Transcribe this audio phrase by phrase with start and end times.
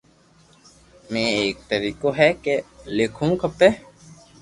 [1.07, 2.55] امي ايڪ طريقو ھي ڪي
[2.97, 3.69] ليکووُ کپي